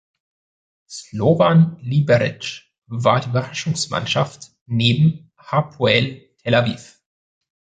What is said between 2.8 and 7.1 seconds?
war die Überraschungsmannschaft neben Hapoel Tel Aviv.